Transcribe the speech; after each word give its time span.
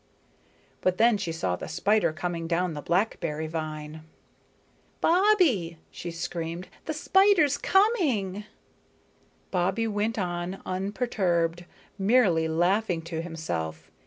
But 0.81 0.97
then 0.97 1.15
she 1.19 1.31
saw 1.31 1.55
the 1.55 1.67
spider 1.67 2.11
coming 2.11 2.47
down 2.47 2.73
the 2.73 2.81
blackberry 2.81 3.45
vine. 3.45 4.01
"Bobbie," 4.99 5.77
she 5.91 6.09
screamed, 6.09 6.67
"the 6.85 6.93
spider's 6.95 7.55
coming." 7.55 8.45
Bobbie 9.51 9.87
went 9.87 10.17
on 10.17 10.59
unperturbed, 10.65 11.65
merely 11.99 12.47
laughing 12.47 13.03
to 13.03 13.21
himself. 13.21 13.91